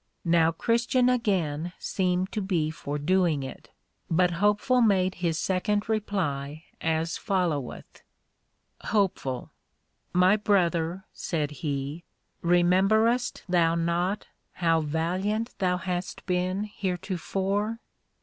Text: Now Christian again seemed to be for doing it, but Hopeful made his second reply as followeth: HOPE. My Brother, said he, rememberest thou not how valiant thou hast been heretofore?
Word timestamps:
Now 0.25 0.51
Christian 0.51 1.09
again 1.09 1.73
seemed 1.77 2.31
to 2.31 2.41
be 2.41 2.71
for 2.71 2.97
doing 2.97 3.43
it, 3.43 3.69
but 4.09 4.31
Hopeful 4.41 4.81
made 4.81 5.13
his 5.21 5.37
second 5.37 5.87
reply 5.87 6.63
as 6.81 7.19
followeth: 7.19 8.01
HOPE. 8.85 9.51
My 10.11 10.37
Brother, 10.37 11.05
said 11.13 11.51
he, 11.51 12.03
rememberest 12.41 13.43
thou 13.47 13.75
not 13.75 14.25
how 14.53 14.81
valiant 14.81 15.53
thou 15.59 15.77
hast 15.77 16.25
been 16.25 16.63
heretofore? 16.63 17.79